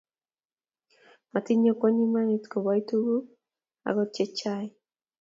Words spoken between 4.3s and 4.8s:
chachi